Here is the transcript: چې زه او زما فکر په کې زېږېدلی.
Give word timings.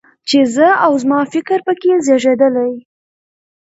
چې 0.27 0.39
زه 0.55 0.67
او 0.85 0.91
زما 1.03 1.19
فکر 1.33 1.59
په 1.67 1.73
کې 1.81 1.91
زېږېدلی. 2.05 2.73